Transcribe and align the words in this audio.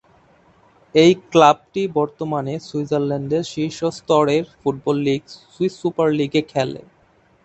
এই 0.95 1.11
ক্লাবটি 1.31 1.81
বর্তমানে 1.97 2.53
সুইজারল্যান্ডের 2.67 3.43
শীর্ষ 3.53 3.79
স্তরের 3.97 4.43
ফুটবল 4.59 4.97
লীগ 5.05 5.21
সুইস 5.53 5.73
সুপার 5.81 6.07
লীগে 6.17 6.41
খেলে। 6.51 6.81